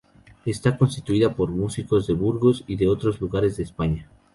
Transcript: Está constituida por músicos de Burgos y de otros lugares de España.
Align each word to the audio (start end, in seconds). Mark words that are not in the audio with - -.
Está 0.47 0.79
constituida 0.79 1.35
por 1.35 1.51
músicos 1.51 2.07
de 2.07 2.15
Burgos 2.15 2.63
y 2.65 2.75
de 2.75 2.87
otros 2.87 3.21
lugares 3.21 3.57
de 3.57 3.63
España. 3.65 4.09